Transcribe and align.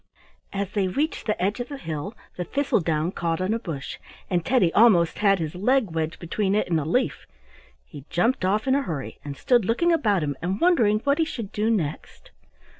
As 0.51 0.71
they 0.71 0.87
reached 0.87 1.27
the 1.27 1.39
edge 1.39 1.59
of 1.59 1.69
the 1.69 1.77
hill 1.77 2.15
the 2.35 2.43
thistle 2.43 2.79
down 2.79 3.11
caught 3.11 3.39
on 3.39 3.53
a 3.53 3.59
bush, 3.59 3.99
and 4.31 4.43
Teddy 4.43 4.73
almost 4.73 5.19
has 5.19 5.37
his 5.37 5.53
leg 5.53 5.91
wedged 5.91 6.17
between 6.17 6.55
it 6.55 6.67
and 6.67 6.79
a 6.79 6.85
leaf. 6.85 7.27
He 7.85 8.05
jumped 8.09 8.43
off 8.43 8.65
in 8.67 8.73
a 8.73 8.81
hurry, 8.81 9.19
and 9.23 9.37
stood 9.37 9.63
looking 9.63 9.91
about 9.91 10.23
him 10.23 10.35
and 10.41 10.59
wondering 10.59 11.01
what 11.03 11.19
he 11.19 11.23
should 11.25 11.51
do 11.51 11.69
next. 11.69 12.31